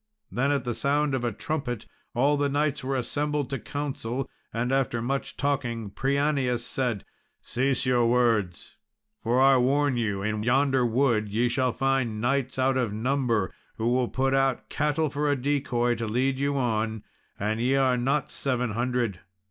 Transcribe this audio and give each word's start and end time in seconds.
Then, 0.31 0.51
at 0.51 0.63
the 0.63 0.73
sound 0.73 1.13
of 1.13 1.23
a 1.23 1.31
trumpet, 1.31 1.85
all 2.15 2.35
the 2.35 2.49
knights 2.49 2.83
were 2.83 2.95
assembled 2.95 3.51
to 3.51 3.59
council; 3.59 4.27
and 4.51 4.71
after 4.71 4.99
much 4.99 5.37
talking, 5.37 5.91
Prianius 5.91 6.65
said, 6.65 7.05
"Cease 7.39 7.85
your 7.85 8.07
words, 8.07 8.77
for 9.21 9.39
I 9.39 9.57
warn 9.57 9.97
you 9.97 10.23
in 10.23 10.41
yonder 10.41 10.83
wood 10.83 11.29
ye 11.29 11.47
shall 11.47 11.71
find 11.71 12.19
knights 12.19 12.57
out 12.57 12.77
of 12.77 12.91
number, 12.91 13.53
who 13.77 13.89
will 13.89 14.09
put 14.09 14.33
out 14.33 14.69
cattle 14.69 15.11
for 15.11 15.29
a 15.29 15.35
decoy 15.35 15.93
to 15.93 16.07
lead 16.07 16.39
you 16.39 16.57
on; 16.57 17.03
and 17.39 17.59
ye 17.61 17.75
are 17.75 17.95
not 17.95 18.31
seven 18.31 18.71
hundred!" 18.71 19.19